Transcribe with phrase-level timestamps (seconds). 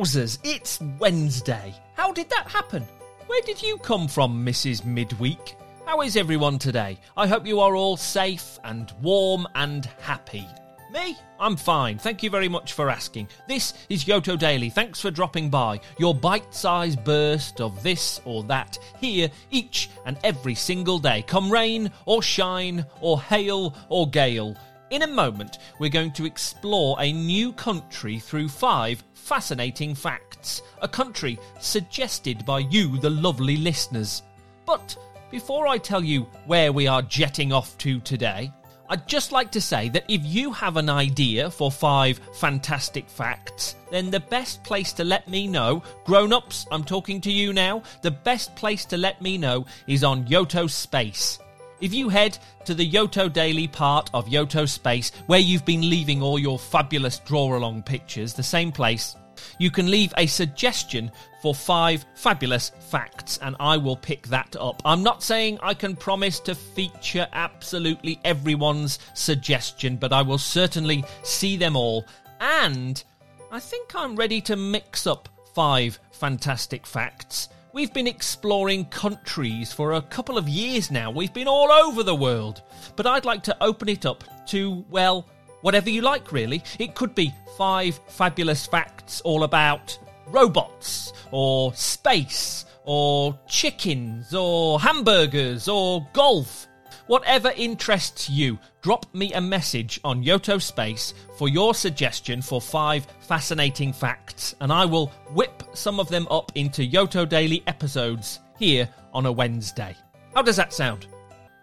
[0.00, 1.74] Wowzers, it's Wednesday.
[1.94, 2.82] How did that happen?
[3.26, 4.82] Where did you come from, Mrs.
[4.82, 5.56] Midweek?
[5.84, 6.98] How is everyone today?
[7.18, 10.46] I hope you are all safe and warm and happy.
[10.90, 11.18] Me?
[11.38, 11.98] I'm fine.
[11.98, 13.28] Thank you very much for asking.
[13.46, 14.70] This is Yoto Daily.
[14.70, 15.80] Thanks for dropping by.
[15.98, 21.22] Your bite sized burst of this or that here each and every single day.
[21.26, 24.56] Come rain or shine or hail or gale.
[24.90, 30.62] In a moment, we're going to explore a new country through five fascinating facts.
[30.82, 34.24] A country suggested by you, the lovely listeners.
[34.66, 34.96] But
[35.30, 38.52] before I tell you where we are jetting off to today,
[38.88, 43.76] I'd just like to say that if you have an idea for five fantastic facts,
[43.92, 47.84] then the best place to let me know, grown ups, I'm talking to you now,
[48.02, 51.38] the best place to let me know is on Yoto Space.
[51.80, 56.22] If you head to the Yoto Daily part of Yoto Space, where you've been leaving
[56.22, 59.16] all your fabulous draw along pictures, the same place,
[59.58, 64.82] you can leave a suggestion for five fabulous facts, and I will pick that up.
[64.84, 71.02] I'm not saying I can promise to feature absolutely everyone's suggestion, but I will certainly
[71.22, 72.04] see them all.
[72.40, 73.02] And
[73.50, 77.48] I think I'm ready to mix up five fantastic facts.
[77.72, 81.12] We've been exploring countries for a couple of years now.
[81.12, 82.62] We've been all over the world.
[82.96, 85.24] But I'd like to open it up to, well,
[85.60, 86.64] whatever you like, really.
[86.80, 95.68] It could be five fabulous facts all about robots, or space, or chickens, or hamburgers,
[95.68, 96.66] or golf.
[97.10, 103.04] Whatever interests you, drop me a message on Yoto Space for your suggestion for five
[103.18, 108.88] fascinating facts, and I will whip some of them up into Yoto Daily episodes here
[109.12, 109.96] on a Wednesday.
[110.36, 111.08] How does that sound?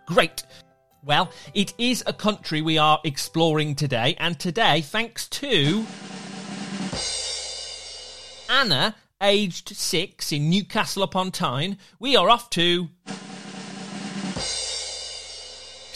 [0.06, 0.44] Great.
[1.06, 5.86] Well, it is a country we are exploring today, and today, thanks to
[8.50, 12.90] Anna, aged six, in Newcastle upon Tyne, we are off to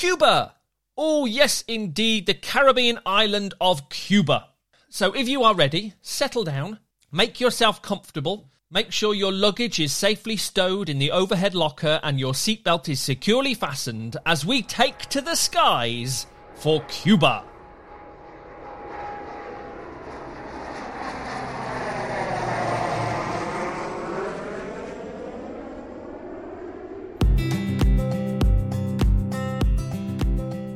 [0.01, 0.55] Cuba.
[0.97, 4.47] Oh, yes, indeed, the Caribbean island of Cuba.
[4.89, 6.79] So, if you are ready, settle down,
[7.11, 12.17] make yourself comfortable, Make sure your luggage is safely stowed in the overhead locker and
[12.17, 16.25] your seatbelt is securely fastened as we take to the skies
[16.55, 17.50] for Cuba.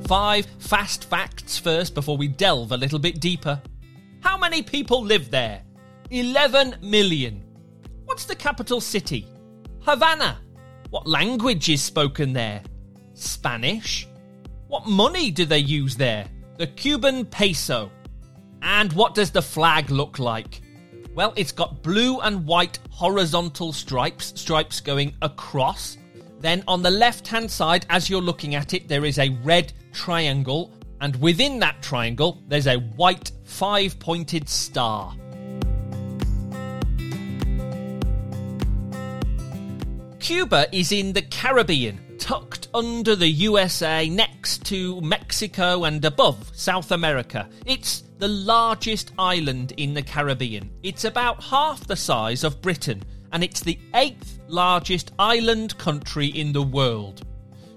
[0.07, 3.59] Five fast facts first before we delve a little bit deeper.
[4.21, 5.63] How many people live there?
[6.11, 7.43] 11 million.
[8.05, 9.27] What's the capital city?
[9.81, 10.37] Havana.
[10.91, 12.61] What language is spoken there?
[13.15, 14.07] Spanish.
[14.67, 16.27] What money do they use there?
[16.57, 17.89] The Cuban peso.
[18.61, 20.61] And what does the flag look like?
[21.15, 25.97] Well, it's got blue and white horizontal stripes, stripes going across.
[26.41, 29.73] Then on the left hand side, as you're looking at it, there is a red
[29.95, 35.15] triangle, and within that triangle, there's a white five pointed star.
[40.19, 46.91] Cuba is in the Caribbean, tucked under the USA next to Mexico and above South
[46.91, 47.47] America.
[47.65, 50.71] It's the largest island in the Caribbean.
[50.83, 56.51] It's about half the size of Britain, and it's the eighth largest island country in
[56.51, 57.25] the world.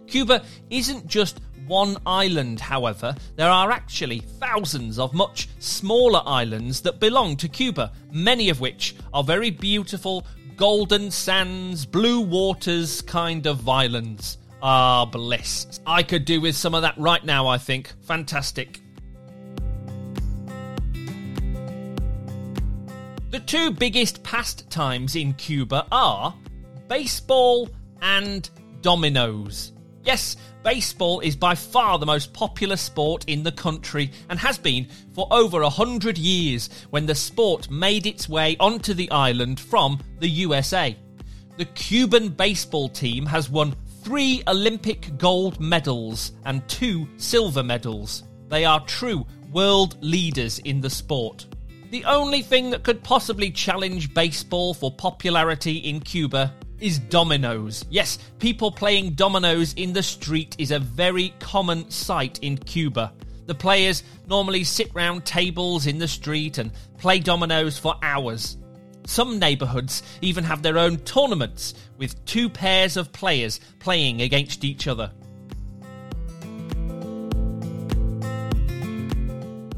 [0.07, 6.99] Cuba isn't just one island, however, there are actually thousands of much smaller islands that
[6.99, 13.69] belong to Cuba, many of which are very beautiful, golden sands, blue waters kind of
[13.69, 14.39] islands.
[14.63, 15.81] Ah, bliss.
[15.87, 17.93] I could do with some of that right now, I think.
[18.03, 18.81] Fantastic.
[23.31, 26.35] The two biggest pastimes in Cuba are
[26.89, 27.69] baseball
[28.01, 28.49] and
[28.81, 29.73] dominoes.
[30.03, 30.37] Yes,
[30.69, 35.27] baseball is by far the most popular sport in the country and has been for
[35.31, 40.29] over a hundred years when the sport made its way onto the island from the
[40.29, 40.95] USA.
[41.57, 48.25] The Cuban baseball team has won three Olympic gold medals and two silver medals.
[48.51, 51.47] They are true world leaders in the sport.
[51.91, 57.85] The only thing that could possibly challenge baseball for popularity in Cuba is dominoes.
[57.91, 63.13] Yes, people playing dominoes in the street is a very common sight in Cuba.
[63.47, 68.59] The players normally sit round tables in the street and play dominoes for hours.
[69.07, 74.87] Some neighbourhoods even have their own tournaments with two pairs of players playing against each
[74.87, 75.11] other.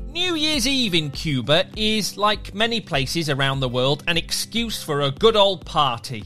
[0.08, 5.02] New Year's Eve in Cuba is, like many places around the world, an excuse for
[5.02, 6.24] a good old party.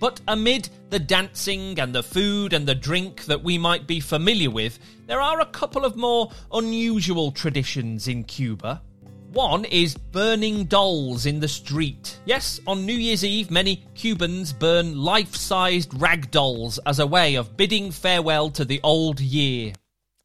[0.00, 4.50] But amid the dancing and the food and the drink that we might be familiar
[4.50, 8.80] with, there are a couple of more unusual traditions in Cuba.
[9.32, 12.18] One is burning dolls in the street.
[12.24, 17.34] Yes, on New Year's Eve, many Cubans burn life sized rag dolls as a way
[17.34, 19.74] of bidding farewell to the old year.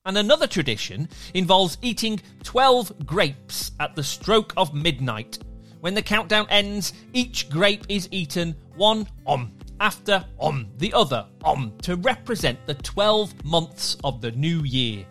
[0.05, 5.37] And another tradition involves eating 12 grapes at the stroke of midnight.
[5.81, 11.73] When the countdown ends, each grape is eaten one om after om the other om
[11.81, 15.05] to represent the 12 months of the new year.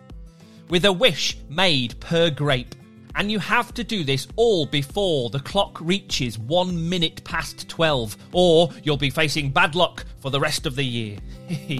[0.69, 2.75] With a wish made per grape.
[3.17, 8.17] And you have to do this all before the clock reaches one minute past 12,
[8.33, 11.17] or you'll be facing bad luck for the rest of the year.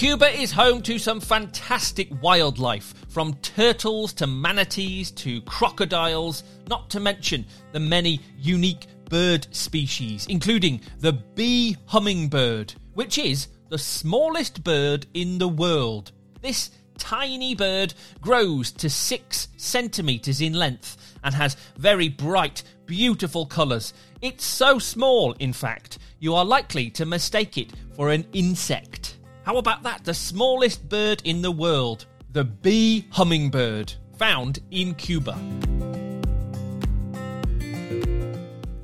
[0.00, 7.00] Cuba is home to some fantastic wildlife, from turtles to manatees to crocodiles, not to
[7.00, 15.06] mention the many unique bird species, including the bee hummingbird, which is the smallest bird
[15.12, 16.12] in the world.
[16.40, 23.92] This tiny bird grows to six centimetres in length and has very bright, beautiful colours.
[24.22, 29.18] It's so small, in fact, you are likely to mistake it for an insect.
[29.44, 30.04] How about that?
[30.04, 35.38] The smallest bird in the world, the bee hummingbird, found in Cuba.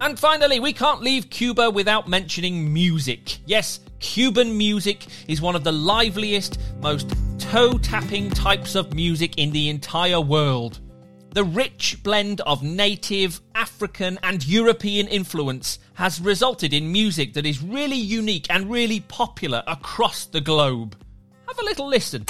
[0.07, 3.39] And finally, we can't leave Cuba without mentioning music.
[3.45, 9.51] Yes, Cuban music is one of the liveliest, most toe tapping types of music in
[9.51, 10.79] the entire world.
[11.31, 17.61] The rich blend of native, African, and European influence has resulted in music that is
[17.61, 20.97] really unique and really popular across the globe.
[21.49, 22.25] Have a little listen.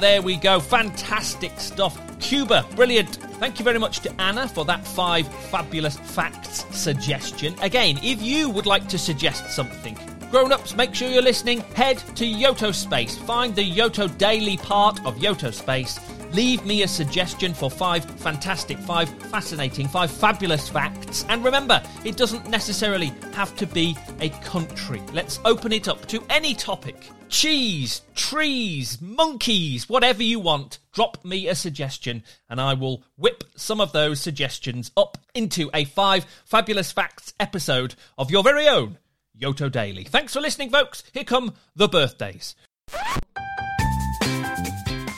[0.00, 0.58] There we go.
[0.58, 2.00] Fantastic stuff.
[2.20, 3.16] Cuba, brilliant.
[3.38, 7.54] Thank you very much to Anna for that five fabulous facts suggestion.
[7.60, 9.98] Again, if you would like to suggest something,
[10.30, 11.60] grown ups, make sure you're listening.
[11.74, 16.00] Head to Yoto Space, find the Yoto Daily part of Yoto Space.
[16.32, 21.26] Leave me a suggestion for five fantastic, five fascinating, five fabulous facts.
[21.28, 25.02] And remember, it doesn't necessarily have to be a country.
[25.12, 31.48] Let's open it up to any topic cheese, trees, monkeys, whatever you want, drop me
[31.48, 36.92] a suggestion and I will whip some of those suggestions up into a five fabulous
[36.92, 38.98] facts episode of your very own
[39.40, 40.04] Yoto Daily.
[40.04, 41.02] Thanks for listening, folks.
[41.14, 42.56] Here come the birthdays.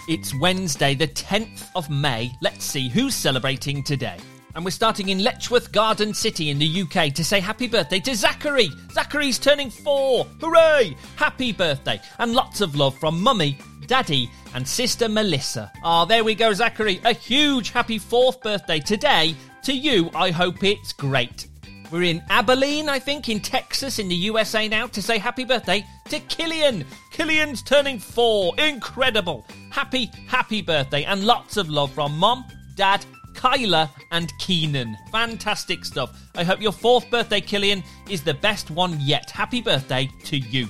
[0.08, 2.30] It's Wednesday, the 10th of May.
[2.42, 4.18] Let's see who's celebrating today.
[4.54, 8.14] And we're starting in Letchworth Garden City in the UK to say happy birthday to
[8.14, 8.70] Zachary.
[8.92, 10.26] Zachary's turning four.
[10.40, 10.94] Hooray!
[11.16, 12.00] Happy birthday.
[12.18, 13.56] And lots of love from Mummy,
[13.86, 15.72] Daddy, and Sister Melissa.
[15.82, 17.00] Ah, oh, there we go, Zachary.
[17.04, 19.34] A huge happy fourth birthday today.
[19.62, 21.46] To you, I hope it's great.
[21.90, 25.84] We're in Abilene, I think, in Texas, in the USA now, to say happy birthday
[26.08, 26.84] to Killian.
[27.10, 28.54] Killian's turning four.
[28.58, 29.46] Incredible.
[29.70, 31.04] Happy, happy birthday.
[31.04, 32.44] And lots of love from Mom,
[32.76, 33.04] Dad,
[33.42, 34.96] Kyla, and Keenan.
[35.10, 36.16] Fantastic stuff.
[36.36, 39.32] I hope your fourth birthday, Killian, is the best one yet.
[39.32, 40.68] Happy birthday to you.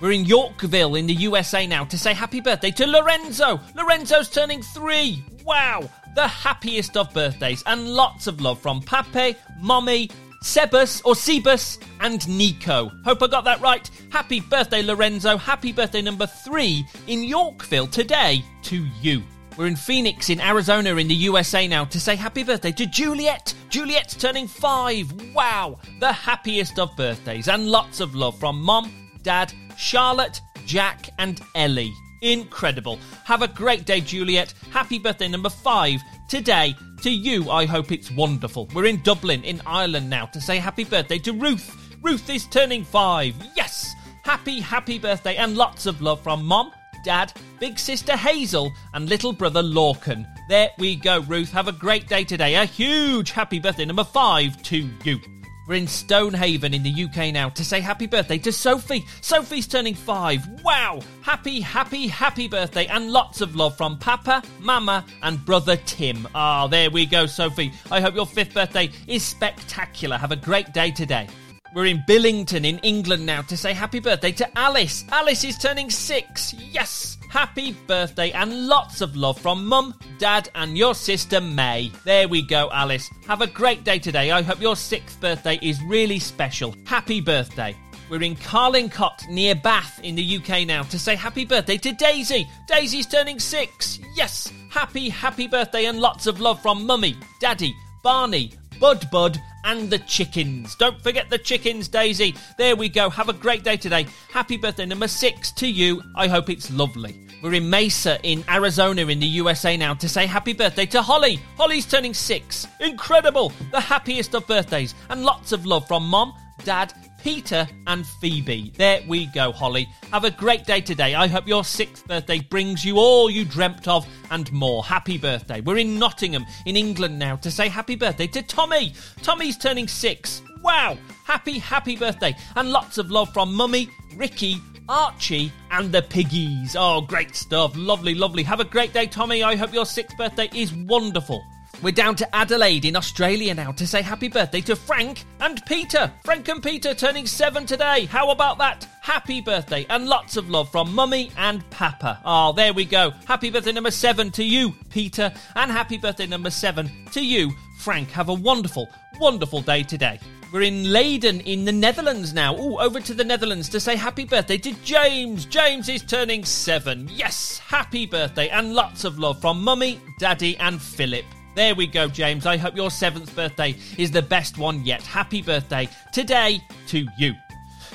[0.00, 3.60] We're in Yorkville in the USA now to say happy birthday to Lorenzo.
[3.76, 5.22] Lorenzo's turning three.
[5.44, 10.08] Wow, the happiest of birthdays, and lots of love from Pape, Mommy,
[10.42, 12.90] Sebus or Sebus and Nico.
[13.04, 13.90] Hope I got that right.
[14.10, 15.36] Happy birthday, Lorenzo.
[15.36, 19.22] Happy birthday number three in Yorkville today to you.
[19.56, 23.54] We're in Phoenix, in Arizona, in the USA now to say happy birthday to Juliet.
[23.68, 25.12] Juliet's turning five.
[25.32, 28.92] Wow, the happiest of birthdays, and lots of love from Mom,
[29.22, 31.92] Dad, Charlotte, Jack, and Ellie.
[32.22, 32.98] Incredible.
[33.24, 34.54] Have a great day, Juliet.
[34.72, 36.74] Happy birthday number five today.
[37.02, 38.68] To you, I hope it's wonderful.
[38.74, 41.96] We're in Dublin, in Ireland now to say happy birthday to Ruth.
[42.02, 43.36] Ruth is turning five.
[43.54, 43.94] Yes!
[44.24, 46.72] Happy, happy birthday, and lots of love from Mom,
[47.04, 50.26] Dad, big sister Hazel, and little brother Lorcan.
[50.48, 51.52] There we go, Ruth.
[51.52, 52.56] Have a great day today.
[52.56, 55.20] A huge happy birthday number five to you.
[55.66, 59.06] We're in Stonehaven in the UK now to say happy birthday to Sophie.
[59.22, 60.46] Sophie's turning five.
[60.62, 61.00] Wow!
[61.22, 66.28] Happy, happy, happy birthday and lots of love from Papa, Mama, and brother Tim.
[66.34, 67.72] Ah, there we go, Sophie.
[67.90, 70.18] I hope your fifth birthday is spectacular.
[70.18, 71.28] Have a great day today.
[71.74, 75.04] We're in Billington in England now to say happy birthday to Alice.
[75.10, 76.54] Alice is turning six.
[76.54, 77.18] Yes!
[77.28, 81.90] Happy birthday and lots of love from Mum, Dad, and your sister May.
[82.04, 83.10] There we go, Alice.
[83.26, 84.30] Have a great day today.
[84.30, 86.76] I hope your sixth birthday is really special.
[86.86, 87.76] Happy birthday.
[88.08, 92.48] We're in Carlingcott near Bath in the UK now to say happy birthday to Daisy.
[92.68, 93.98] Daisy's turning six.
[94.14, 94.52] Yes!
[94.70, 99.98] Happy, happy birthday and lots of love from Mummy, Daddy, Barney, Bud Bud, and the
[100.00, 100.76] chickens.
[100.76, 102.34] Don't forget the chickens, Daisy.
[102.58, 103.10] There we go.
[103.10, 104.06] Have a great day today.
[104.30, 106.02] Happy birthday number six to you.
[106.14, 107.20] I hope it's lovely.
[107.42, 111.40] We're in Mesa in Arizona in the USA now to say happy birthday to Holly.
[111.56, 112.66] Holly's turning six.
[112.80, 113.52] Incredible.
[113.70, 114.94] The happiest of birthdays.
[115.10, 116.92] And lots of love from Mom, Dad,
[117.22, 118.72] Peter, and Phoebe.
[118.76, 119.88] There we go, Holly.
[120.12, 121.14] Have a great day today.
[121.14, 124.84] I hope your sixth birthday brings you all you dreamt of and more.
[124.84, 125.60] Happy birthday.
[125.60, 128.94] We're in Nottingham, in England now, to say happy birthday to Tommy.
[129.22, 130.42] Tommy's turning six.
[130.62, 130.96] Wow!
[131.24, 132.34] Happy, happy birthday.
[132.56, 136.76] And lots of love from Mummy, Ricky, Archie, and the piggies.
[136.78, 137.72] Oh, great stuff.
[137.76, 138.42] Lovely, lovely.
[138.42, 139.42] Have a great day, Tommy.
[139.42, 141.42] I hope your sixth birthday is wonderful.
[141.82, 146.10] We're down to Adelaide in Australia now to say happy birthday to Frank and Peter.
[146.24, 148.06] Frank and Peter turning seven today.
[148.06, 148.88] How about that?
[149.02, 152.20] Happy birthday and lots of love from Mummy and Papa.
[152.24, 153.10] Oh, there we go.
[153.26, 158.08] Happy birthday number seven to you, Peter, and happy birthday number seven to you, Frank.
[158.10, 158.88] Have a wonderful,
[159.20, 160.18] wonderful day today.
[160.52, 162.56] We're in Leiden in the Netherlands now.
[162.56, 165.44] Oh, over to the Netherlands to say happy birthday to James.
[165.44, 167.10] James is turning seven.
[167.12, 171.24] Yes, happy birthday and lots of love from Mummy, Daddy, and Philip.
[171.54, 172.46] There we go, James.
[172.46, 175.02] I hope your seventh birthday is the best one yet.
[175.02, 177.32] Happy birthday today to you.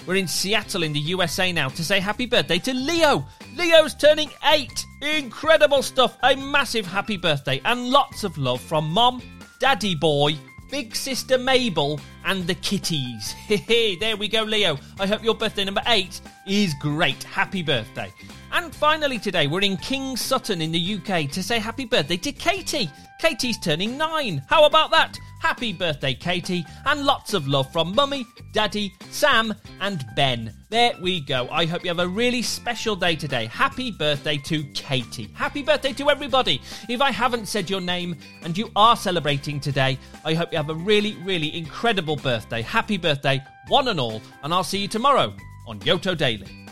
[0.08, 3.28] We're in Seattle in the USA now to say happy birthday to Leo.
[3.58, 4.86] Leo's turning eight.
[5.02, 6.18] Incredible stuff.
[6.24, 9.22] A massive happy birthday and lots of love from Mom,
[9.60, 10.38] Daddy Boy,
[10.72, 13.36] Big Sister Mabel, and the kitties.
[13.48, 14.78] Hey, there we go, Leo.
[15.00, 17.24] I hope your birthday number eight is great.
[17.24, 18.12] Happy birthday.
[18.52, 22.32] And finally, today we're in King Sutton in the UK to say happy birthday to
[22.32, 22.90] Katie.
[23.20, 24.44] Katie's turning nine.
[24.48, 25.20] How about that?
[25.40, 30.54] Happy birthday, Katie, and lots of love from Mummy, Daddy, Sam, and Ben.
[30.70, 31.48] There we go.
[31.50, 33.46] I hope you have a really special day today.
[33.46, 35.30] Happy birthday to Katie.
[35.34, 36.62] Happy birthday to everybody.
[36.90, 40.70] If I haven't said your name and you are celebrating today, I hope you have
[40.70, 42.62] a really, really incredible birthday.
[42.62, 45.34] Happy birthday, one and all, and I'll see you tomorrow
[45.68, 46.69] on Yoto Daily.